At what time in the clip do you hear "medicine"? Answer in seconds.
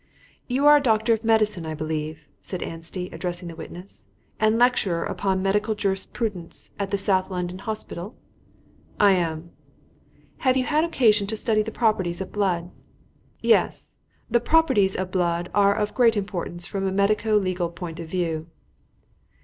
1.23-1.63